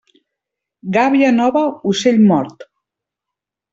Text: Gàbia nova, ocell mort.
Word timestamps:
Gàbia 0.95 1.29
nova, 1.41 1.63
ocell 1.91 2.19
mort. 2.33 2.67